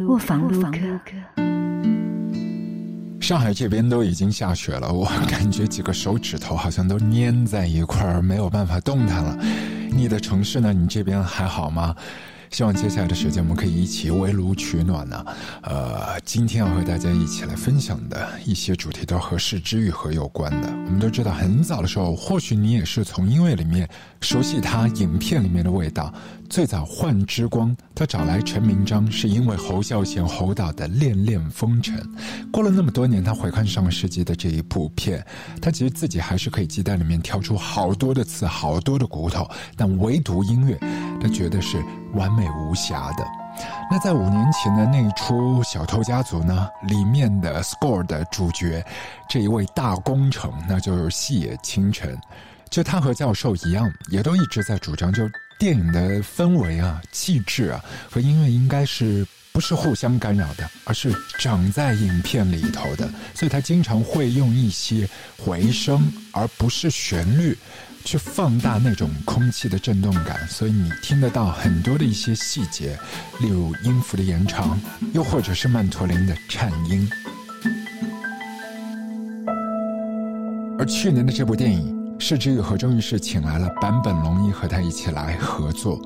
[0.00, 0.78] 卧房录客。
[3.20, 9.38] 上海这边都已经下雪了， 我感觉几个手指头好像都粘在一块儿，没有办法动弹了。
[9.90, 10.72] 你的城市呢？
[10.72, 11.94] 你这边还好吗？
[12.50, 15.24] 希望接下来的时间我们可以一起围炉取暖呢。
[15.62, 20.68] 呃，今天要和大家一起来分享的一些主题都和世之愈合有关的。
[20.86, 23.88] 我们都知道，很早的时候，或许你也是从音乐里面
[24.20, 26.14] 熟悉它影片里面的味道。
[26.54, 31.96] 最早幻之光，他找来陈明章，是因为侯孝贤侯导的《恋恋风尘》。
[32.52, 35.26] 过了那么多年，他回看上个世纪的这一部片，
[35.60, 40.78] 他其实自己还是可以鸡蛋里面挑出好多的刺，好多的骨头，但唯独音乐，
[41.20, 41.82] 他觉得是
[42.12, 43.26] 完美无瑕的。
[43.90, 48.80] 那在五年前的那一出《小偷家族》呢，里面的 score 的主角，
[49.28, 52.16] 这一位大功臣，那就是细野晴臣。
[52.70, 55.28] 就他和教授一样，也都一直在主张就。
[55.58, 63.08] 电影的氛围啊、气质啊，和音乐应该是不是互相干扰的，而是长在影片里头的。
[63.34, 67.56] 所以他经常会用一些回声，而不是旋律，
[68.04, 70.46] 去放大那种空气的震动感。
[70.48, 72.98] 所以你听得到很多的一些细节，
[73.40, 74.78] 例如音符的延长，
[75.12, 77.08] 又或者是曼陀林的颤音。
[80.76, 81.93] 而去年的这部电影。
[82.18, 86.00] 世之愈合终于是请来了坂本龙一和他一起来合作，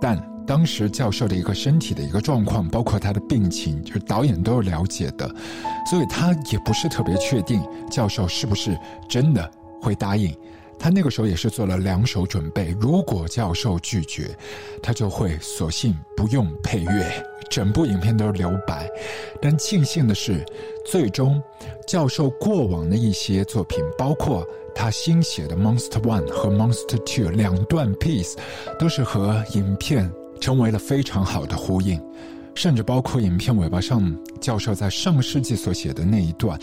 [0.00, 5.28] 但当时教授的一个身体的一个状况，包括他的病情，就是导演都是了解的，
[5.88, 8.76] 所以他也不是特别确定教授是不是
[9.08, 9.48] 真的
[9.80, 10.36] 会答应。
[10.80, 14.36] 他那个时候也是做了两手准备，如果教授拒绝，
[14.82, 18.90] 他就会索性不用配乐，整部影片都是留白。
[19.40, 20.44] 但庆幸的是，
[20.84, 21.40] 最终
[21.86, 24.44] 教授过往的一些作品，包括。
[24.74, 28.34] 他新写的《Monster One》和《Monster Two》两段 piece
[28.78, 32.00] 都是和影片成为了非常好的呼应，
[32.54, 36.58] 甚至包括影片尾巴上教授在上个世纪所写的那一段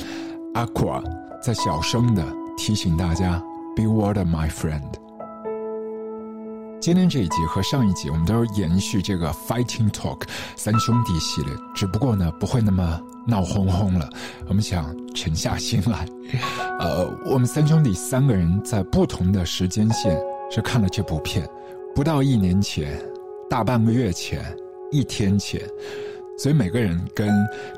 [0.54, 1.04] ，Aqua
[1.42, 2.26] 在小声的
[2.58, 3.42] 提醒大家
[3.76, 4.82] ：“Be water, my friend。”
[6.82, 10.22] 今天这一集和上一集我们都是延续这个 Fighting Talk
[10.56, 13.02] 三兄弟系列，只不过呢不会那么。
[13.28, 14.10] 闹哄哄了，
[14.48, 16.08] 我们想沉下心来。
[16.80, 20.20] 呃，我们三兄弟三个人在不同的时间线
[20.50, 21.48] 是看了这部片，
[21.94, 23.00] 不到一年前，
[23.48, 24.44] 大半个月前，
[24.90, 25.62] 一天前，
[26.40, 27.30] 所以每个人跟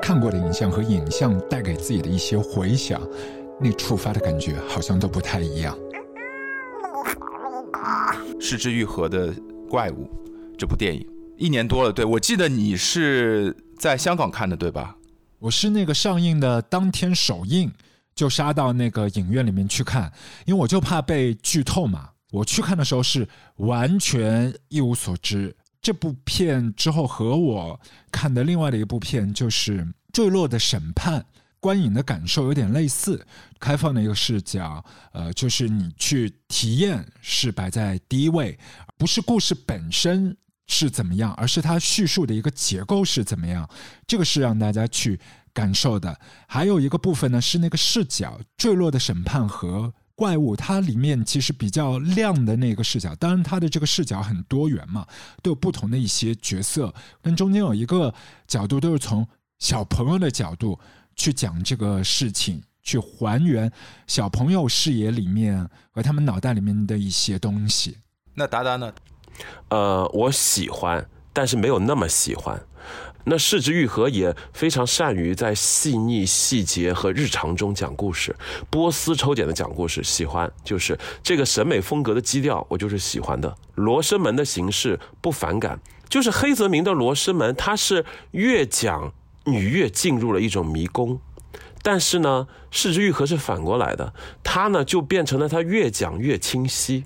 [0.02, 3.02] 看过的影像和影像带给自己的一些回想，
[3.60, 5.78] 那触发的感觉好像都不太一样。
[7.74, 9.34] 啊失之愈合的
[9.70, 10.10] 怪物
[10.58, 14.96] 这部电影一年多了，对我记得你是在香港看的，对吧？
[15.40, 17.72] 我是那个上映的当天首映
[18.14, 20.12] 就杀到那个影院里面去看，
[20.46, 22.10] 因为我就怕被剧透嘛。
[22.32, 23.28] 我去看的时候是
[23.58, 25.56] 完全一无所知。
[25.82, 27.80] 这部片之后和我
[28.12, 29.82] 看的另外的一部片就是
[30.14, 31.20] 《坠落的审判》，
[31.62, 33.26] 观影的感受有点类似，
[33.58, 34.84] 开放的一个视角，
[35.14, 38.60] 呃，就是你去体验是摆在第一位，
[38.98, 40.36] 不是故事本身。
[40.68, 41.34] 是怎么样？
[41.34, 43.70] 而是它叙述的一个结构是怎么样？
[44.08, 45.20] 这个是让大家去
[45.54, 46.18] 感受的。
[46.48, 53.14] 还有一个部分呢，是那个视角，坠落的审判和怪物，它里面其实比较亮的那个视角。
[53.16, 55.06] 当然，它的这个视角很多元嘛，
[55.44, 56.94] 都有不同的一些角色。
[57.22, 58.14] 但中间有一个
[58.48, 59.28] 角度，都是从
[59.60, 60.80] 小朋友的角度
[61.22, 63.72] 去讲这个事情，去还原
[64.08, 67.96] 小朋友视野里面和他们脑袋里面的一些东西。
[68.34, 68.92] 那达达呢？
[69.70, 72.60] 呃，我喜欢，但是没有那么喜欢。
[73.24, 78.36] 那市之愈合也非常善于在细腻细节和日常中讲故事，
[78.72, 83.56] 波斯抽检的讲故事，喜欢就是这个审美风格的基调，我就是喜欢的。
[83.76, 85.80] 罗生门的形式不反感，
[86.10, 89.14] 就是黑泽明的罗生门，他是越讲
[89.46, 91.20] 你越进入了一种迷宫，
[91.82, 94.14] 但是呢，世之愈合是反过来的，
[94.44, 97.04] 他呢就变成了他越讲越清晰。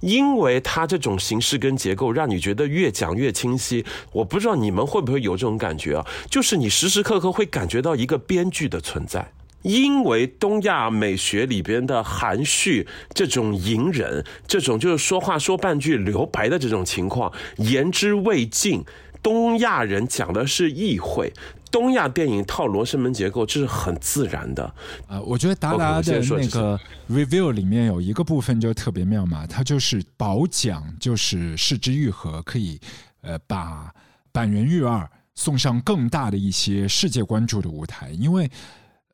[0.00, 3.82] 因为它这种形式跟结构，让你觉得越讲越清晰。
[4.12, 6.06] 我不知道你们会不会有这种感觉啊？
[6.28, 9.32] 就是你时时刻刻会感觉到一个编剧的存在。
[9.62, 18.84] 因为东亚美学里边的含蓄、这种隐忍、这种就是说话说半句留白的这种情况，言之未尽。
[19.22, 21.32] 东亚人讲的是意会。
[21.72, 24.62] 东亚电影套罗生门结构，这是很自然的。
[25.08, 26.78] 啊，我觉得达达的那个
[27.10, 32.78] review 里面有一个部分就特别妙嘛，它就是褒奖，就是视之愈合可以，
[33.22, 33.90] 呃，把
[34.30, 38.10] 板垣育二送上更大的一些世界关注的舞台。
[38.10, 38.48] 因为，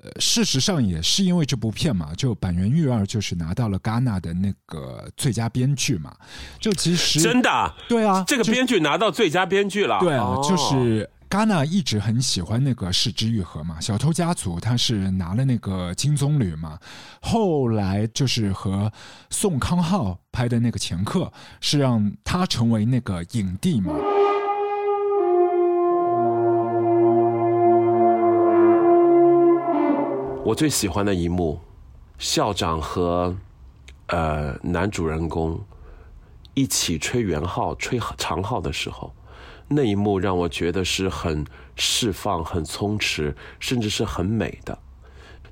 [0.02, 6.12] 呃，事实上也是因为这部片嘛，就板垣育二就是拿到了戛纳的那个最佳编剧嘛。
[6.58, 10.00] 就其实真的，对啊，这个编剧拿到最佳编剧了。
[10.00, 11.08] 对啊，就是。
[11.28, 16.78] 戛纳一直很喜欢那个《失之愈合》嘛，《小偷家族》他是拿了那个金棕榈嘛，
[17.20, 18.90] 后来就是和
[19.28, 21.25] 宋康昊拍的那个《前客》
[21.60, 23.92] 是让他成为那个影帝嘛。
[30.46, 31.60] 我最喜欢的一幕，
[32.19, 33.36] 校长和
[34.06, 35.60] 呃男主人公
[36.54, 39.12] 一起吹圆号、吹长号的时候，
[39.69, 41.44] 那一幕让我觉得是很
[41.76, 44.79] 释放、很充实，甚至是很美的。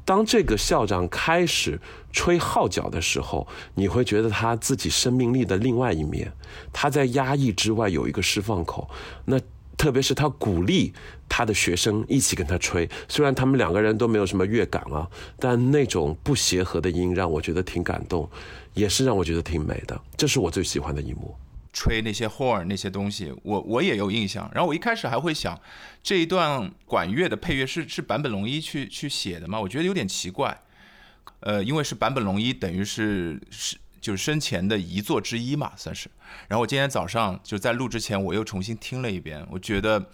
[0.05, 1.81] 当这个校长开始
[2.13, 6.33] 吹号角的时候，你会觉得他自己生命力的另外一面，
[6.73, 8.89] 他在压抑之外有一个释放口。
[9.25, 9.39] 那。
[9.79, 10.91] 特别是他鼓励
[11.29, 15.07] 他的学生一起跟他吹，虽然他们两个人都没有什么乐感啊，
[15.39, 18.27] 但那种不协和的音让我觉得挺感动，
[18.73, 20.01] 也是让我觉得挺美的。
[20.17, 21.37] 这是我最喜欢的一幕。
[21.77, 24.51] 吹那些 horn 那些东西，我我也有印象。
[24.55, 25.61] 然后我一开始还会想，
[26.03, 29.61] 这一段管乐的配乐是是坂本龙一去去写的吗？
[29.61, 30.59] 我觉得有点奇怪。
[31.41, 33.77] 呃，因为是坂本龙一，等于是是。
[33.99, 36.09] 就是生前的遗作之一嘛，算是。
[36.47, 40.11] 然后我今天早上就在录之前，我又重新听了一遍，我觉得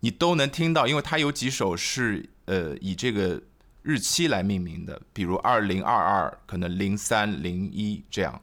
[0.00, 3.40] 你都能听到，因为它有几首是呃以这个
[3.82, 8.42] 日期来命名的，比如二零二二，可能零三零一这样，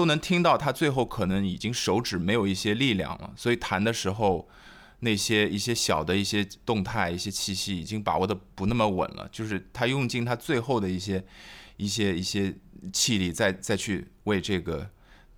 [0.00, 4.48] 都能听到他最后可能已经手指没有一些力量了，所以弹的时候
[5.00, 11.24] 那些一些小的一些动态、一些气息已经把握的不那么稳了，就是他用尽他最后的一些
[11.76, 12.54] 一些一些。
[12.94, 14.88] 气力再再去为这个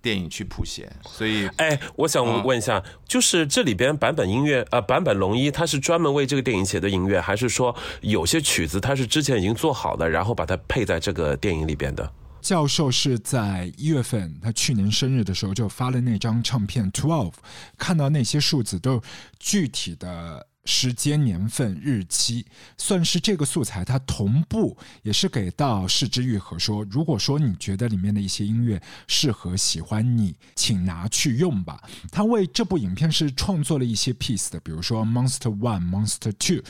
[0.01, 12.09] 电影去谱写，所以哎，我想问一下，就是这里边版本音乐呃，版本龙一他是专门为这个电影写的音乐，还是说有些曲子他是之前已经做好的，然后把它配在这个电影里边的？
[12.43, 17.33] 教授是在一月份，他去年生日的时候就发了那张唱片 Twelve，
[17.77, 19.01] 看到那些数字都
[19.39, 20.45] 具体的。
[20.65, 22.45] 时间、年份、日期，
[22.77, 31.83] 算是这个素材，它同步也是给到世之愈合说，如果说你觉得里面的一些音乐适合、喜欢你，请拿去用吧。
[32.13, 36.63] 他为这部影片是创作了一些 piece 的，比如说 Monster One、Monster Two，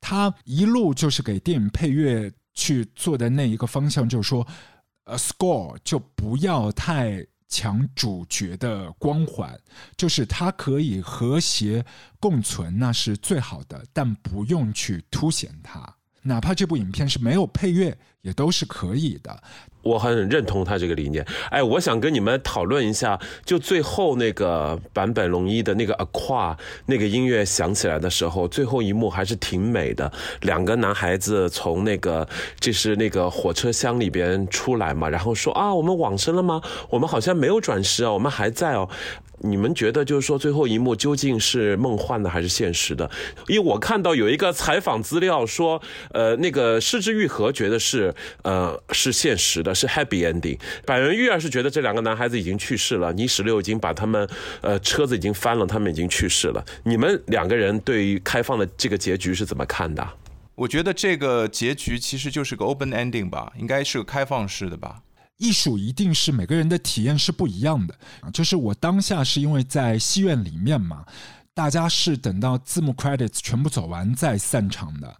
[0.00, 4.46] 他一路就是给电影配乐去做的那一个方向，就是说，
[5.04, 7.24] 呃，score 就不要太。
[7.46, 9.56] 抢主角的光环，
[9.96, 11.84] 就是它可以和谐
[12.18, 15.94] 共存，那是最好的，但不用去凸显它。
[16.22, 19.40] 哪怕这部影片是没有配乐，也都是可以的。
[19.82, 21.22] 我很认同他这个理念。
[21.50, 26.56] 哎，我想跟你们讨论一下，就最后那个版本龙一的那个 aqua
[26.86, 30.10] 那个音乐响起来的时候，最后一幕还是挺美的。
[30.40, 32.26] 两个男孩子从那个
[32.58, 36.62] 就是那个火车厢里边出来嘛，然后说啊，我们往生了吗？
[36.88, 38.88] 我们好像没有转世啊，我们还在哦。
[39.40, 43.10] 你们觉得就是说最后一幕究竟是梦幻的还是现实的？
[43.48, 45.82] 因为我看到有一个采访资料说，
[46.12, 50.58] 呃，那个失之愈合觉得是呃是现实的，是 happy ending。
[50.84, 54.28] 百人玉儿是觉得这两个男孩子已经去世了，泥石流已经把他们
[54.60, 56.64] 呃车子已经翻了，他们已经去世了。
[56.84, 60.06] 你们两个人对于开放的这个结局是怎么看的？
[60.54, 65.00] 我觉得这个结局其实就是个 open ending 吧，应该是个开放式的吧。
[65.38, 71.04] 艺术一定是每个人的体验是不一样的啊，就是我当下是因为在戏院里面嘛，
[71.52, 75.12] 大家是等到字幕 credits 全部走完再散场的，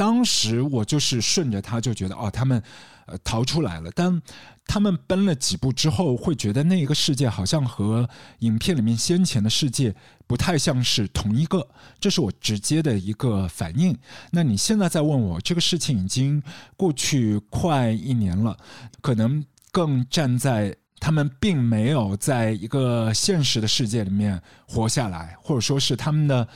[0.00, 2.62] 当时我就是顺着他就觉得哦，他们
[3.04, 4.22] 呃逃出来了，但
[4.64, 9.94] 他们奔了几步之后，会觉得那一个世界好像和影片里面先前的世界
[10.26, 11.68] 不太像是同一个，
[12.00, 13.94] 这是我直接的一个反应。
[14.30, 16.42] 那你现在在问我这个事情已经
[16.78, 18.56] 过去快一年了，
[19.02, 19.44] 可能。
[19.72, 26.48] 更站在他们并没有在一个现实的世界里面活下来，或者说是他们的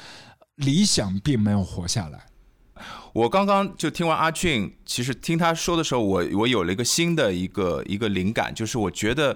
[0.57, 2.27] 理想并没有活下来。
[3.15, 9.35] 我刚刚就听完阿俊，其实听他说的时候，我我有了一个新的一个一个灵感，就是我觉得，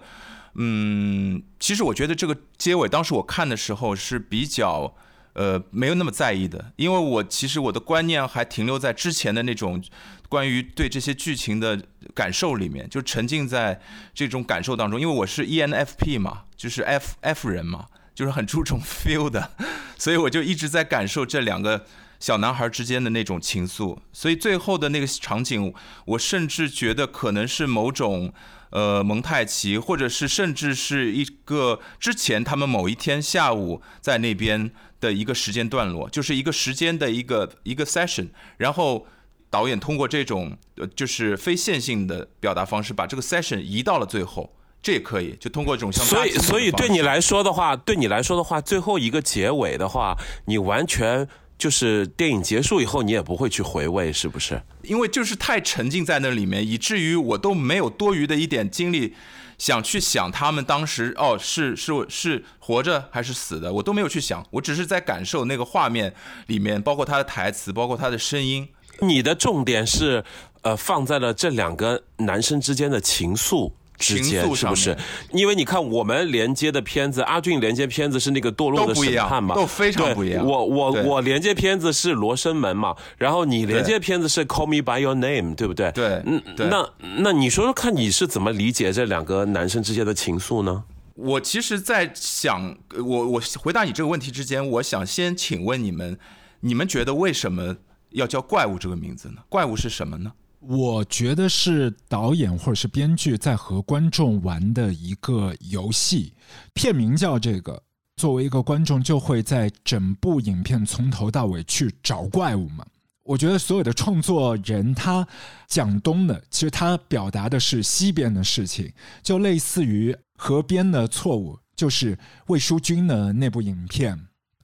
[0.57, 4.95] 嗯，其实我觉得这个结尾，当时我看的时候是比较。
[5.35, 9.81] 呃，没有那么在意的，因为我其实我的观念还停留在之前的那种
[10.29, 11.81] 关于对这些剧情的
[12.13, 13.81] 感受里面，就沉浸在
[14.13, 15.01] 这种感受当中。
[15.01, 19.53] 因为我是 ENFP 嘛，就是 F F 人嘛，就是很注重 feel 的，
[19.97, 21.87] 所以我就一直在感受这两个
[22.21, 23.97] 小男孩之间的那种情愫。
[24.13, 25.73] 所以最后的那个场景，
[26.07, 28.33] 我甚至觉得可能是某种。
[28.71, 34.71] 呃，蒙太奇，或者是甚至是一个之前他们某一天下午在那边
[35.01, 39.07] 的一个时间段落，就是一个时间的一个一个 session，然后
[39.49, 51.27] 导演通过这种呃就是非线性的表达方式，把这个 session 移到了最后，这也可以，就通过这种像所以所以对你来说的话，对你来说的话，最后一个结尾的话，你完全
[51.59, 54.63] 就是电影结束以后，你也不会去回味，是不是？
[54.83, 59.15] 因为就是太沉浸在那里面，以至于我都没有多余的一点精力
[59.59, 66.15] 想去想他们当时哦是是是活着还是死的，我都没有去想，我只是在感受那个画面
[66.47, 68.69] 里面，包括他的台词，包括他的声音。
[69.01, 70.25] 你的重点是
[70.63, 73.73] 呃放在了这两个男生之间的情愫。
[73.99, 74.97] 之间是不是？
[75.33, 80.47] 因为你看，我们连接的片子，阿俊连接片子是那个堕落的审判嘛，都非常不一样。
[80.47, 85.91] 我我我连接片子是罗生门嘛，然后你连接片子是 Call Me By Your Name，对不对？
[85.93, 86.89] 对，嗯，那
[87.19, 90.85] 那你说说看，你是怎么理解这两个男生之间的情愫呢？
[91.15, 96.17] 我其实，在想，我我回答你这个问题之前，我想先请问你们，
[96.61, 97.77] 你们觉得为什么
[98.11, 99.43] 要叫怪物这个名字呢？
[99.49, 100.33] 怪物是什么呢？
[100.61, 106.35] 我觉得是导演或者是编剧在和观众玩的一个游戏，
[106.75, 107.83] 片名叫这个。
[108.17, 112.85] 作为一个观众，就会在整部影片从头到尾去找怪物嘛。
[113.23, 115.25] 我觉得所有的创作人他
[115.69, 124.19] 讲东的，其实他表达的是西边的事情，就类似于河边的错误，就是魏书君的那部影片。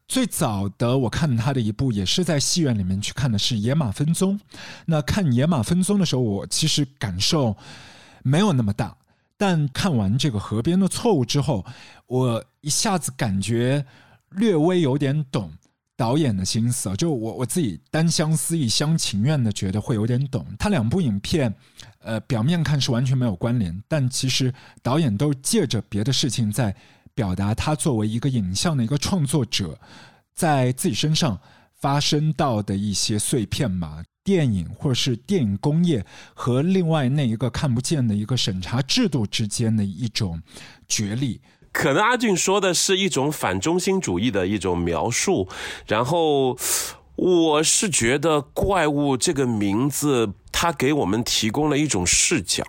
[0.07, 4.33] 最早的我看他的一部也是在戏院里面去看的是《野马分鬃》，
[4.85, 7.57] 那看《野马分鬃》的时候，我其实感受
[8.23, 8.95] 没有那么大，
[9.39, 11.65] 但看完这个《河边的错误》之后，
[12.07, 13.85] 我一下子感觉
[14.31, 15.51] 略微有点懂
[15.97, 20.47] 导演的心思，就我我自己单相思一厢情愿的觉得会有点懂。
[20.59, 21.53] 他两部影片，
[22.01, 26.77] 呃，表面看是完全没有关联，但其实导演都借着别的事情在。
[27.15, 29.79] 表达他作为一个影像的一个创作者，
[30.35, 31.39] 在自己身上
[31.81, 36.05] 发生到的一些碎片嘛，电影或者是电影工业
[36.35, 40.43] 和另外那一个看不见的一个审查制度之间的一种
[40.89, 41.41] 角力。
[41.71, 45.49] 可能阿俊说的是一种反中心主义的一种描述，
[45.87, 46.57] 然后
[47.17, 50.35] 我是觉得“怪物”这个名字。
[50.57, 52.65] 它给我们提供了一种视角，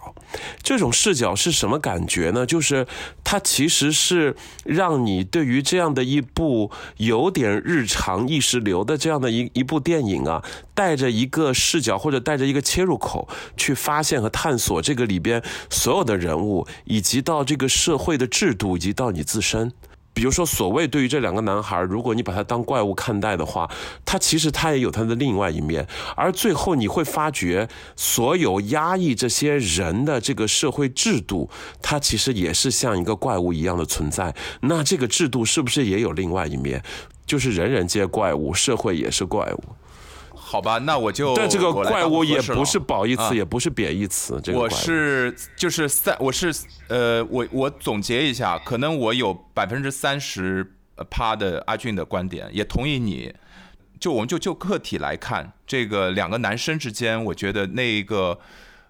[0.63, 2.43] 这种视角是什么感觉呢？
[2.43, 2.87] 就是
[3.23, 4.35] 它其实是
[4.65, 19.71] 让你对于这样的一部有点日常意识流的这样的一一部电影啊，带着一个视角或者带着一个切入口去发现和探索这个里边所有的人物，以及到这个社会的制度，以及到你自身。
[20.15, 23.69] 比如说，所谓对于这两个男孩，如果你把他当怪物看待的话，
[24.05, 25.85] 他其实他也有他的另外一面。
[26.15, 27.67] 而最后你会发觉，
[27.97, 31.49] 所有压抑这些人的这个社会制度，
[31.81, 34.33] 它其实也是像一个怪物一样的存在。
[34.61, 36.81] 那这个制度是不是也有另外一面？
[37.25, 39.63] 就是人人皆怪物，社会也是怪物。
[40.47, 41.35] 好吧，那我就。
[41.35, 44.39] 但这个怪物也不是褒义词，也不是贬义词。
[44.43, 46.53] 这个我是就是三，我是
[46.87, 50.75] 呃，我我总结一下，可能我有百分之三十
[51.09, 53.33] 趴的阿俊的观点，也同意你。
[53.99, 58.39] 就我们就就个体来看，这个两个男生之间，我觉得那个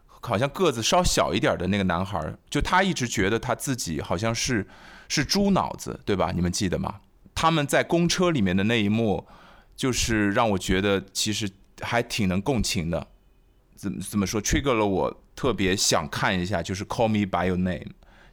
[0.08, 4.68] 好像个子稍小一点的那个男孩，就他一直觉得他自己好像是
[5.08, 6.34] 是猪脑子，对吧？
[6.36, 6.96] 你们记得吗？
[7.34, 9.26] 他们在公车里面的那一幕。
[9.76, 11.50] 就是让我觉得其实
[11.82, 13.08] 还挺能共情的，
[13.76, 17.80] 怎么怎么说？trigger 了我特别想看一下，就是《Call Me By Your Name》，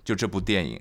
[0.04, 0.80] 就这部电影。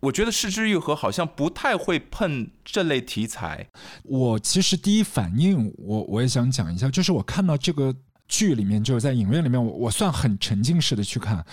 [0.00, 3.68] 我觉得《失之愈合》好像不太会碰这类题材。
[4.04, 7.94] 我其实第一反应，我我也想讲一下，就是我看到这个
[8.28, 11.44] 剧里面，就是在影院里面，我我算很沉浸式的去看。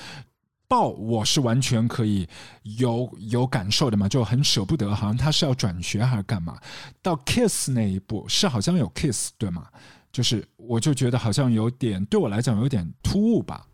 [0.73, 2.27] 到我是完全可以
[2.63, 6.57] 有有感受的嘛，就很舍不得，好像他是要转学还是干嘛？
[6.99, 9.67] 到 kiss 那一步是好像有 kiss 对吗？
[10.11, 13.67] 就是我就觉得好像有点对我来讲有点突兀吧。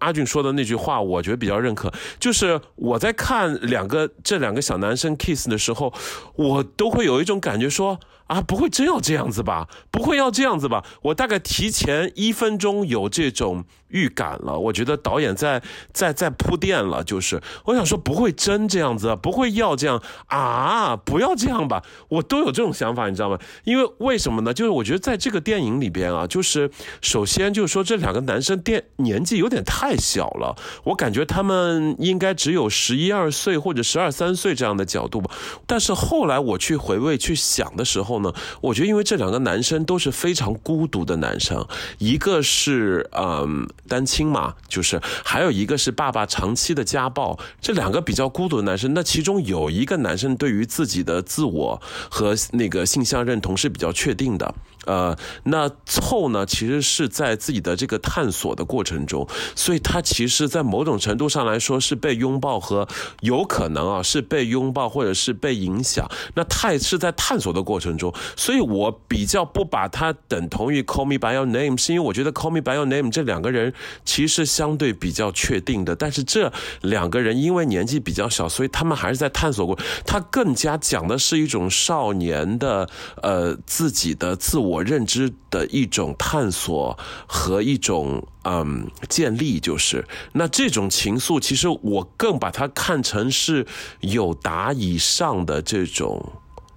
[0.00, 1.90] 阿俊说的那句话，我觉得比较认可，
[2.20, 5.90] 就是我在看两个这两个小男生 kiss 的时候，
[6.34, 7.98] 我都会有一种感觉说。
[8.26, 9.68] 啊，不会真要这样子吧？
[9.90, 10.84] 不会要这样子吧？
[11.02, 14.58] 我大概提前一分钟有这种预感了。
[14.58, 21.84] 我觉得导演在在在铺垫了，就是我想说不会真这样子，不会要这样啊，不要这样吧？
[22.08, 23.38] 我都有这种想法，你知道吗？
[23.62, 24.52] 因为为什么呢？
[24.52, 26.68] 就是我觉得在这个电影里边啊，就是
[27.00, 35.30] 首先就是说这两个男生电年纪有点太小了，我感觉他们应该只有十一二岁或者十二三岁这样的角度吧。
[35.64, 38.15] 但是后来我去回味去想的时候。
[38.60, 41.66] 我觉得因为这两个男生都是非常孤独的男生，
[41.98, 51.80] 一个是嗯单亲嘛，就是还有一个是爸爸长期的家暴，这两个比较孤独的男生，那其中有一个男生对于自己的自我
[52.10, 54.54] 和那个性向认同是比较确定的。
[54.86, 62.86] 呃，那凑呢，其实是在自己的这个探索的过程中，所以他其实，在某种程度上来说，是被拥抱和
[63.20, 66.08] 有可能啊，是被拥抱或者是被影响。
[66.34, 73.74] 那他也是在探索的过程中，所以我比较不把它等同于 Call Me by Your Name，是因为我觉得 Call Me by Your Name 这两个人
[74.04, 76.52] 其实相对比较确定的，但是这
[76.82, 79.76] 两个人因为年纪比较小，所以他们还是在探索过。
[80.06, 82.88] 他更加讲的是一种少年的
[83.20, 84.75] 呃自己的自我。
[84.76, 93.66] 我认知的一种探索和一种嗯建立，就是那这种情愫，其实我更把它看成是
[94.00, 96.32] 有达以上的这种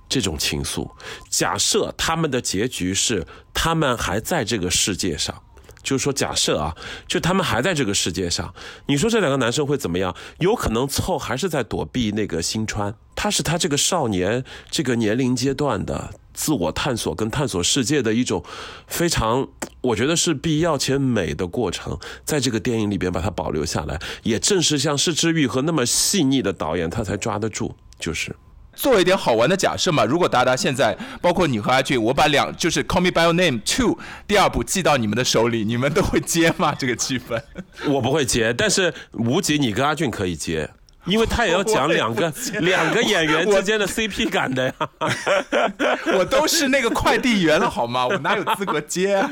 [0.08, 0.90] 这种情愫。
[1.30, 5.36] 假设他们的结局是他们还在这个世界上，
[5.84, 6.74] 就是说假设啊，
[7.06, 8.54] 就他们还在这个世界上，
[8.88, 10.16] 你说这两个男生会怎么样？
[10.40, 16.14] 有可能凑还是在躲避那个新川，他是他这个少年这个年龄阶段的。
[16.40, 18.42] 自我探索跟探索世界的一种
[18.88, 19.46] 非常，
[19.82, 27.76] 我觉得是必要且美的过程，在这个电影里边把它保留下来，也正是像施之玉和那么细腻的导演，他才抓得住。
[28.00, 28.34] 就是
[28.74, 36.74] 做一点好玩的假设嘛，如果达达现在，包括你和阿俊，我把两就是《Call Me by Your Name Two》第二部寄到你们的手里，你们都会接吗？
[36.74, 37.42] 这个气氛，
[37.90, 40.70] 我不会接，但是无极，你跟阿俊可以接。
[41.10, 44.74] 因为他也要讲两个 两个演员之间的 CP 感的呀，
[46.18, 48.06] 我都是那个快递员了好吗？
[48.08, 49.30] 我哪有资格接啊？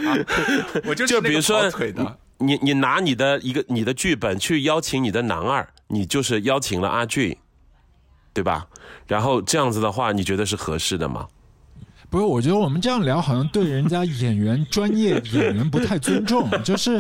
[0.86, 1.70] 我就就比如说，
[2.40, 7.36] 你你拿你的一个你的剧本去邀请你的男二，你就是邀请了阿俊，
[8.34, 8.68] 对吧？
[9.08, 11.28] 然后这样子的话，你觉得是合适的吗？
[12.10, 16.98] 不是，我觉得我们这样聊好像对人家演员专业演员不太尊重， 就是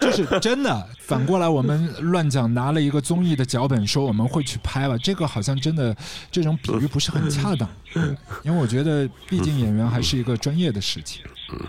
[0.00, 0.86] 就是真的。
[1.06, 5.96] 反过来，我们乱讲拿了一个综艺的脚本说我们会去拍了，这个好像真的
[6.30, 7.68] 这种比喻不是很恰当。
[8.42, 11.22] 因为我觉得，毕竟演员还是一个专业的事情。
[11.52, 11.60] 嗯，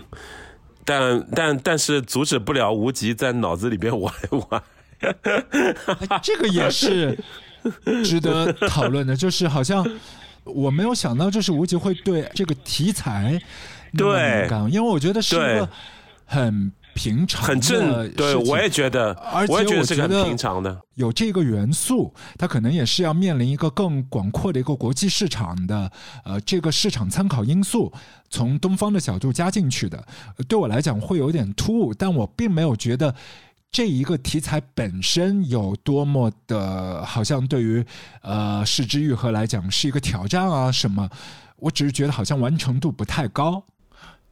[0.84, 4.62] 但但但是阻止不了无极在脑子里边玩一玩。
[6.20, 7.16] 这个也是
[8.04, 9.86] 值得讨论的，就是好像。
[10.44, 13.40] 我没有想到，就是无极会对这个题材
[13.92, 15.68] 那么敏感，因为我觉得是一个
[16.24, 18.10] 很平常、很正。
[18.12, 25.90] 对，我也觉得，而且我觉得平常的有这个元素，它可能也是要面临一个更广阔的一个国际市场的
[26.24, 27.92] 呃这个市场参考因素，
[28.28, 30.04] 从东方的角度加进去的。
[30.48, 33.14] 对我来讲会有点突兀，但我并没有觉得。
[33.72, 37.84] 这一个题材本身有多么的，好像对于
[38.22, 41.08] 呃视之愈合来讲是一个挑战啊什么？
[41.56, 43.64] 我只是觉得好像完成度不太高。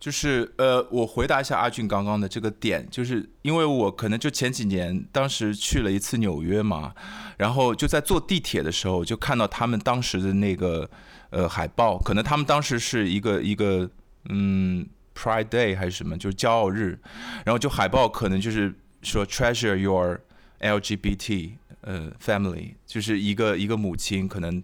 [0.01, 6.92] 就是呃，我回答一下阿俊刚刚的这个点，就是因为我可能就前几年当时去了一次纽约嘛，
[7.37, 10.90] 然后就在坐地铁的时候就看到他们当时的那个
[11.31, 13.88] 呃海报，可能他们当时是一个一个
[14.29, 16.98] 嗯 Pride Day 还是什么，就是骄傲日，
[17.44, 18.74] 然后就海报可能就是。
[19.02, 20.20] 说 treasure your
[20.61, 24.62] LGBT 呃 family，就是一个一个母亲可能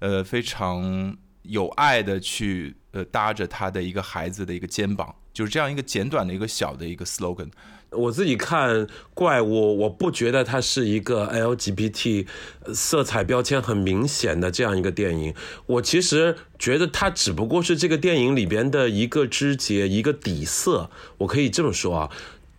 [0.00, 7.48] 呃非常有爱的去呃搭着她的一个孩子的一个肩膀，就是这样一个简短的一个小的一个 slogan。
[7.92, 12.24] 我自己看怪物，我不觉得它是一个 LGBT
[12.72, 15.34] 色彩标签很明显的这样一个电影。
[15.66, 20.88] 我其实觉得它只不过是这个电影里边的一个枝节，一个底色。
[21.18, 22.10] 我可以这么说啊。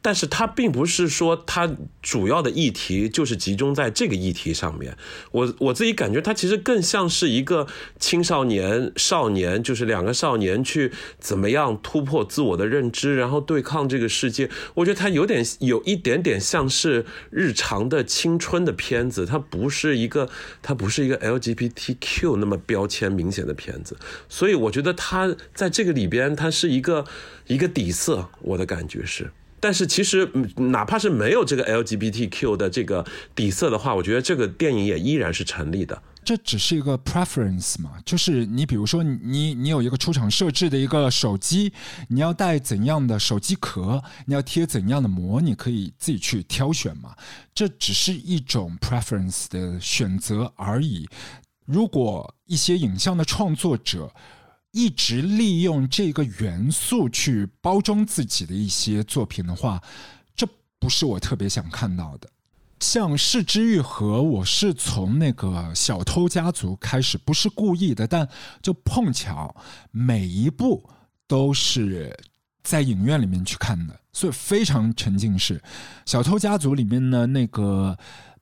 [0.02, 1.70] 但是它并不是说它
[2.02, 4.98] 主要的议题就是集中在这个议题上面，
[5.32, 7.68] 我我自己感觉它其实更像是一个
[8.00, 14.50] 青少年少年，就是两个少年去怎么样突破自我的认知，然后对抗这个世界。
[14.74, 20.28] 我觉得它有点有一点点像是日常的青春的片子，它不是一个
[20.62, 23.96] 它不是一个 LGBTQ 那么标签明显的片子，
[24.28, 27.06] 所以我觉得它在这个里边它是一个
[27.46, 29.32] 一个底色，我的感觉是。
[29.62, 36.02] 但是其实，哪怕是没有这个 LGBTQ 的这个底色的话，我觉得这个电影也依然是成立的。
[36.24, 41.72] 这只是一个 preference 嘛，就是你比如说你你有一个出厂设置的一个手机，
[42.10, 47.16] 你要带怎样的手机壳，你要贴怎样的膜，你可以自己去挑选嘛。
[47.54, 51.08] 这只是一种 preference 的选择而已。
[51.66, 54.12] 如果一些影像的创作者，
[54.72, 59.82] 一直利用这个元素去包装自己的一些作品的话，
[60.36, 60.48] 这
[60.80, 62.30] 不是我特别想看到的。
[62.80, 68.28] 像《视之愈合》，我是从那个《小偷家族》开始，不是故意的，但
[68.62, 69.56] 就碰巧
[69.92, 70.90] 每一部
[71.28, 72.18] 都是
[72.64, 75.60] 在影院里面去看的，所以非常沉浸式。
[76.06, 77.96] 《小偷家族》里面呢，那个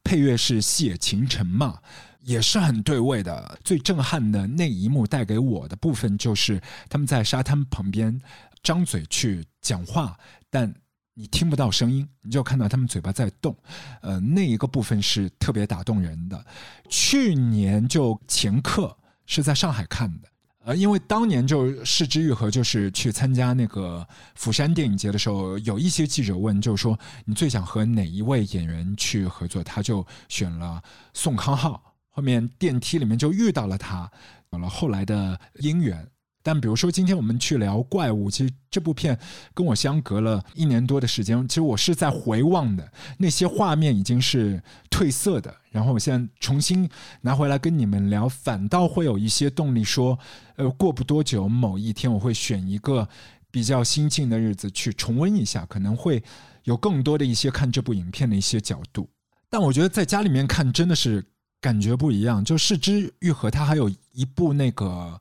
[0.04, 1.80] 配乐是谢琴晨嘛。
[2.20, 3.58] 也是很对味的。
[3.64, 8.20] 最震撼的那一幕带给我的部分，就是他们在沙滩旁边
[8.62, 10.18] 张嘴去讲话，
[10.50, 10.74] 但
[11.14, 13.56] 你听不到声音，你就看到他们嘴巴在动，
[14.02, 16.46] 呃，那一个部分是特别打动人的。
[16.90, 20.30] 去年就前课是在上海看的。
[20.66, 24.06] 呃，因为当年就市之愈合就是去参加那个
[24.36, 29.64] 釜山电影节的时候，有一些记者问，就是说你最想和哪一位演员去合作？
[29.64, 30.82] 他就选了
[31.14, 31.82] 宋康昊。
[32.20, 34.12] 后面电梯里面就遇到了他，
[34.52, 36.06] 有了后来的姻缘。
[36.44, 39.18] 但比如说今天我们去聊怪物，其实这部片
[39.54, 46.90] 跟我相隔了一年多的时间，其实我是在回望的那些画面已经是褪色的，然后我现在重新
[47.22, 50.20] 拿回来跟你们聊，反倒会有一些动力说，
[50.58, 53.08] 呃，过不多久某一天我会选一个
[53.50, 56.22] 比较心静的日子去重温一下，可能会
[56.66, 59.10] 有更多的一些看这部影片的一些角度。
[59.50, 61.24] 但我觉得在家里面看真的是。
[61.62, 65.20] 感觉不一样，就《四之愈合》，它还有一部那个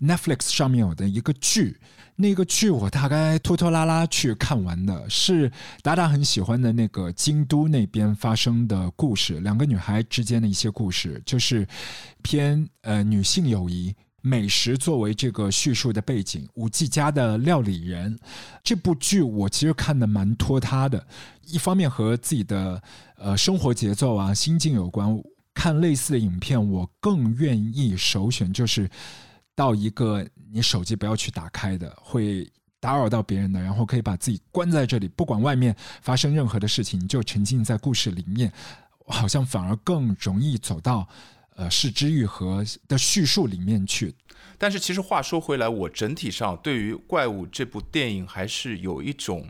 [0.00, 1.78] Netflix 上面有的一个剧，
[2.16, 5.50] 那个剧我大概拖拖拉拉去看完的，是
[5.82, 11.66] 达达很喜欢的那个京都那边发生的故事，两个女孩之间的一些故事，就是
[12.20, 16.46] 偏呃女性友谊、美食作为这个叙述的背景。
[16.54, 18.18] 五 G 家的料理人
[18.62, 21.06] 这部剧，我其实看的蛮拖沓的，
[21.46, 22.82] 一方面和自己的
[23.16, 25.18] 呃生活节奏啊、心境有关。
[25.58, 28.88] 看类似的影片，我更愿意首选就是
[29.56, 38.52] 到一个你手机不要去打开的，会打扰到别人的，然后可以把自己关在这里，不管外面发生任何的事情，就沉浸在故事里面，
[39.08, 41.08] 好像反而更容易走到
[41.56, 44.14] 呃视之愈合的叙述里面去。
[44.58, 49.44] 但是其实话说回来，我整体上对于《怪物》这部电影还是有一种。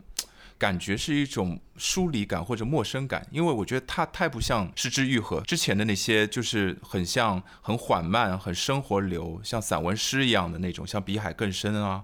[0.59, 12.03] 感觉是一种疏离感或者陌生感，因为我觉得它太不像《失之愈合》之前的那些，就是很像很缓慢、很生活流，像散文诗一样的那种，像《比海更深》啊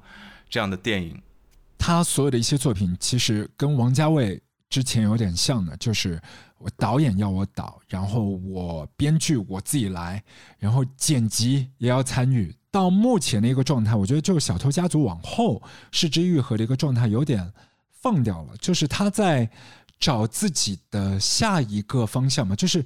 [0.49, 1.21] 这样的电影。
[1.77, 6.21] 他所有的一些作品，其实跟王家卫之前有点像的，就是
[6.57, 10.23] 我导演要我导，然后我编剧我自己来，
[10.57, 12.55] 然后剪辑也要参与。
[12.71, 15.55] 到目前的一个状态，我觉得就是《小偷家族》往后
[15.91, 17.51] 《失之愈合》的一个状态有点。
[18.05, 19.49] 放掉了，就是他在
[19.99, 22.85] 找自己的下一个方向嘛，就是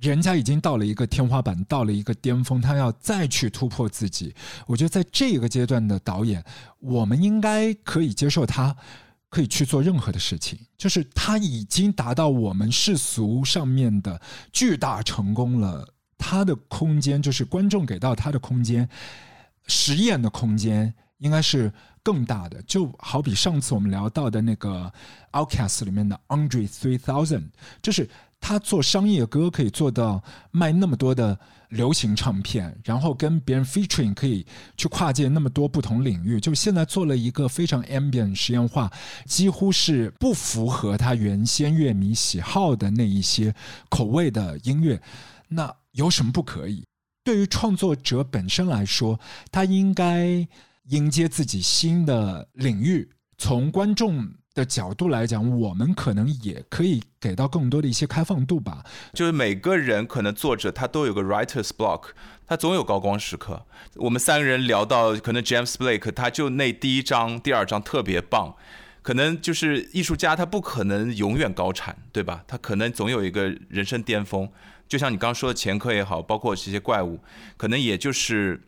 [0.00, 4.34] 人家已经到了一个天花板，到了一个巅峰，他要再去突破自己。
[4.66, 6.44] 我觉得在这个阶段的导演，
[6.80, 8.76] 我们应该可以接受他
[9.28, 14.20] 可以去做任何的事情，就是他已经达到我们世俗上面的
[14.52, 18.88] 巨大成功了，他的空间就是观众给到他的空间，
[19.68, 21.72] 实验的空间应该是。
[22.02, 24.92] 更大的，就好比上次我们聊到的那个
[25.32, 27.48] Outcast 里面的 Andre Three Thousand，
[27.82, 28.08] 就是
[28.40, 36.40] 他做商业歌可以做到卖那么多的流行唱片，然后跟别人 featuring 可以去跨界那么多不同领域。
[36.40, 38.90] 就现在做了一个非常 ambient 实验化，
[39.26, 43.54] 几乎是不符合他原先乐迷喜好的那一些
[43.90, 45.00] 口味的音乐，
[45.48, 46.82] 那有什么不可以？
[47.22, 49.20] 对于创作者本身来说，
[49.52, 50.48] 他应该。
[50.90, 58.84] 迎接自己新的领域，从观众的角度来讲，我们可能也可以给到更多的一些开放度吧。
[59.14, 62.08] 就是每个人可能作者他都有个 writer's block，
[62.44, 63.64] 他总有高光时刻。
[63.94, 68.56] 我们三个人聊到，可能 James Blake 他就那第一章、第二章特别棒，
[69.02, 72.42] 可能就是艺术家他不可能永远高产，对吧？
[72.48, 74.50] 他可能总有一个人生巅峰。
[74.88, 77.20] 就像你刚刚说的前科也好，包括这些怪物，
[77.56, 78.60] 可能也就是。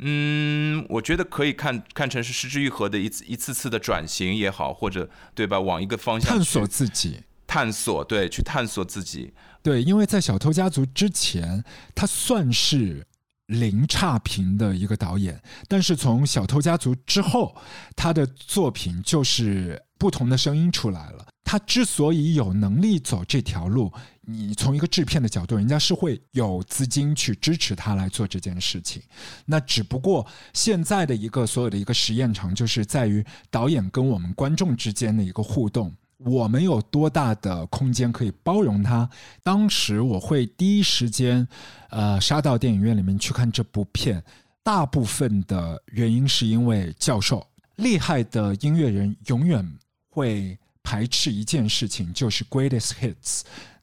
[0.00, 9.32] 嗯，我觉得可以看看成是失之愈合的一次一次次的转型也好，或者对吧，往一个方向探索自己，探索对，去探索自己。
[9.60, 13.04] 对，因为在小偷家族之前，他算是
[13.46, 17.56] 零差评的一个导演，但是从小偷家族之后，
[17.96, 21.26] 他的作品就是不同的声音出来了。
[21.42, 23.92] 他之所以有能力走这条路。
[24.30, 29.02] 你从一个制片的角度，人家是会有资金去支持他来做这件事情。
[29.46, 39.08] 那只不过现在的一个所有的一个实验场，就是在于导演跟我们观众之间的一个互动，我们有多大的空间可以包容他。
[39.42, 41.48] 当时我会第一时间，
[41.88, 44.22] 呃，杀到电影院里面去看这部片。
[44.62, 49.66] 大部分的原因是因为教授厉害的音乐人永远
[50.10, 53.40] 会排斥一件事情，就是 greatest hits。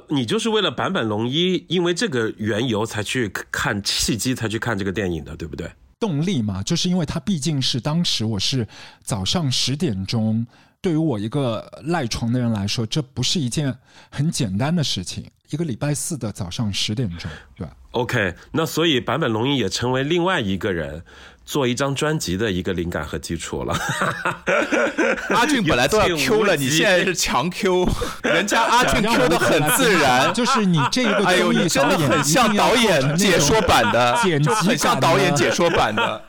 [0.09, 5.69] 你就是为了坂本龙一，因为这个缘由才去看契机，才去看这个电影的，对不对？
[5.99, 8.67] 动力嘛，就是因为他毕竟是当时我是
[9.03, 10.45] 早上十点钟，
[10.81, 13.75] 对于我一个赖床的人来说，这不是一件
[14.11, 15.25] 很简单的事情。
[15.51, 21.03] 一个礼拜四的早上十点钟，对吧？OK，那所以坂本龙一也成为另外一个人，
[21.45, 23.77] 做一张专辑的一个灵感和基础了。
[25.29, 27.87] 阿俊本来都要 Q 了，你现在是强 Q，
[28.23, 30.33] 人家 阿俊 Q 的很自然。
[30.33, 36.21] 就是你这个哎呦，综艺你真的导演很像导演解说版的，剪辑很像导演解说版的。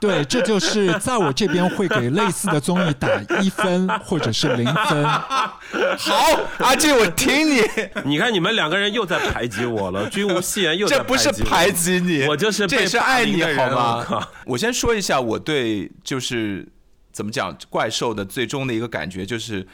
[0.00, 3.08] 对，这就是在我这边会给类似的综艺打
[3.40, 5.04] 一分或者是零分。
[5.04, 7.62] 好，阿俊，我听你，
[8.04, 14.22] 你看你们两个人又在排挤我了，君无戏言又在这不是排挤你，我就是这也是爱你好吗靠？
[14.54, 16.68] 我先说一下我对就是
[17.12, 19.66] 怎么讲怪兽的最终的一个感觉，就是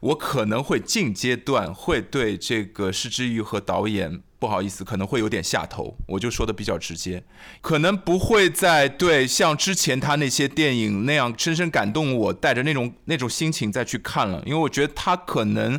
[0.00, 4.22] 我可能会近阶段会对这个失之愈和导演。
[4.38, 7.22] 不好意思，可能会有点下头，我就说的比较直接，
[7.60, 15.78] 可能不会再对像之前他那些电影那样深深感动我，带着那种那种心情再去看了，因为我觉得他可能，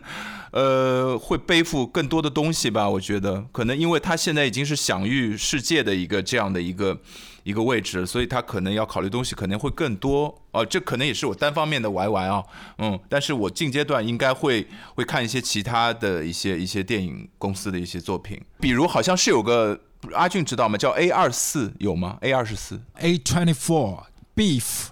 [0.52, 2.88] 呃，会背负更多的东西吧。
[2.88, 7.02] 我觉得可能因为他现在已经是享誉世界的一个这样的一个
[7.44, 10.34] 一个位置，所以他可能要考虑东西可能会更多。
[10.52, 12.44] 哦、这可能也是我单方面的玩玩啊，
[12.78, 19.80] 嗯，但是我近阶段应该会会看一些其他的一些一些电影公司的一些作品，比如好像是有个
[20.14, 20.78] 阿俊知道吗？
[20.78, 24.04] 叫 A 二四有吗？A 二十四 A twenty four
[24.36, 24.88] Beef，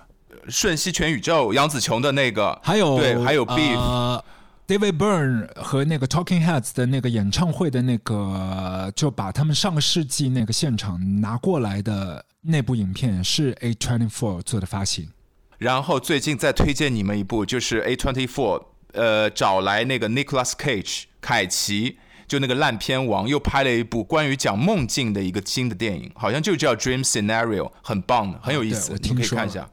[0.48, 4.24] 瞬息全宇宙杨紫琼的那个，还有对，还有 Beef，、呃
[4.70, 15.10] David Byrne 和那个 Talking Heads 的那个演唱会的那个，就把他们上个世纪那个现场拿过来的那部影片是 A twenty four 做的发行。
[15.58, 29.68] 然后最近再推荐你们一部，就是 A twenty four，呃，找来那个 Nicolas Cage 凯奇，就那个烂片王，又拍了一部关于讲梦境的一个新的电影，好像就叫 Dream Scenario，很棒的，很有意思，你可以看一下。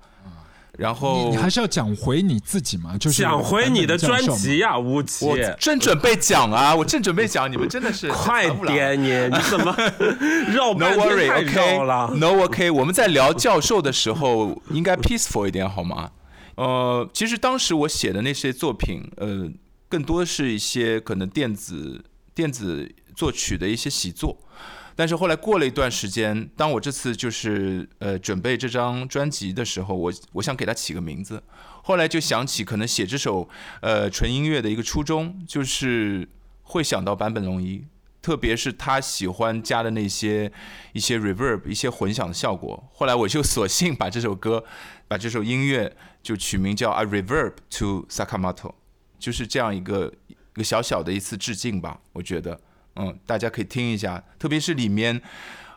[0.79, 4.73] 然后你还是要讲回你自己嘛，就是讲回你的专辑呀。
[4.73, 9.75] 呀，吴奇，我正准备讲啊，我正准备讲，你们真的是 快点你，你怎么
[10.53, 16.11] 绕 No 半天 worry, 太 OK, 绕了？No OK，我们在聊教授的时候应该 peaceful 一点好吗？
[16.57, 19.49] 呃，其实当时我写的那些作品，呃，
[19.89, 24.39] 更多是一些可能电子电子作曲的一些习作。
[24.99, 31.43] 但是后来过了一段时间，当我这次就是呃准备这张专辑的时候，我我想给它起个名字，
[31.83, 33.47] 后来就想起可能写这首
[33.83, 36.27] 呃纯音乐的一个初衷，就是
[36.63, 37.85] 会想到坂本龙一，
[38.23, 40.51] 特别是他喜欢加的那些
[40.95, 42.89] 一些 reverb 一些混响的效果。
[42.95, 44.65] 后来我就索性把这首歌，
[45.07, 48.55] 把这首音乐就取名叫《A Reverb to Sakamoto》，
[49.19, 52.59] 就是这样一个一个小小的一次致敬吧，我觉得。
[52.97, 55.21] 嗯，大家可以听一下，特别是里面，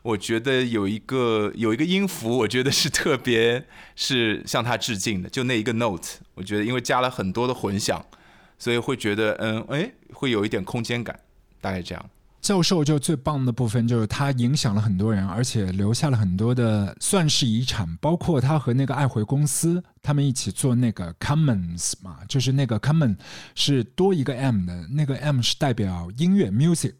[0.02, 8.06] 我觉得有一个有一个音符，我觉得是特别是向他致敬的，就那一个 note，我觉得因为加了很多的混响，
[8.58, 11.20] 所以会觉得嗯，哎，会有一点空间感，
[11.62, 12.10] 大概这样。
[12.50, 23.16] 教授就最棒的部分就是他影响了很多人，而且留下了很多的算是遗产，包括他和那个爱回公司他们一起做那个 Commons 嘛，就是那个 Common
[23.54, 26.96] 是多一个 M 的，那个 M 是代表音乐 music。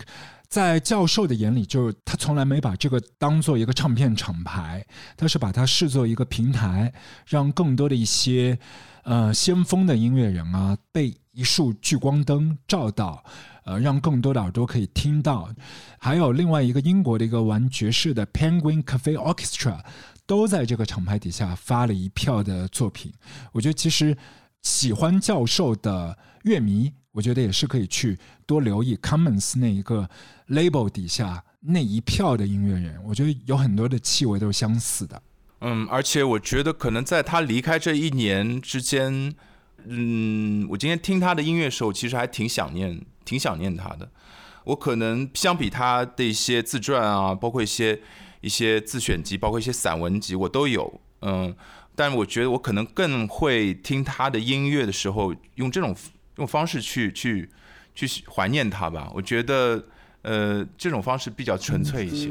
[0.48, 4.86] 在教授的眼里，就是他从来没把这个当做一个唱片厂牌，
[5.18, 6.94] 他是把它视作一个平台，
[7.26, 8.60] 让更多的一些
[9.04, 13.24] 呃先锋的音乐人啊被一束聚光灯照到，
[13.64, 15.50] 呃，让更多的耳朵可以听到。
[15.98, 19.80] 还有另外一个英国的一个玩爵士的 Penguin Cafe Orchestra，
[20.26, 23.14] 都在这个厂牌底下发了一票的作品。
[23.52, 24.18] 我觉得其实
[24.62, 30.10] 喜欢教授的乐迷，我觉得也是可以去多留意 Commons 那一个
[30.48, 33.02] label 底下那一票的音乐人。
[33.04, 35.22] 我觉得有很多的气味都是相似的。
[35.62, 39.36] 嗯，而且我觉得可能在他离开这一年之间，
[39.88, 44.10] 嗯，我今天听他的音乐的时候，其实还挺想念，挺想念他的。
[44.66, 48.00] 我可能相比他的一些自传啊，包括一些
[48.42, 51.02] 一些自选集，包括一些散文集，我都有。
[51.22, 51.56] 嗯，
[51.96, 55.96] 但我觉得我可能更会听他的音乐的时候，用这种
[56.38, 57.50] 用方式去去
[57.96, 59.12] 去怀念他吧。
[59.14, 59.84] 我觉得，
[60.22, 62.30] 呃，这种方式比较纯粹一些。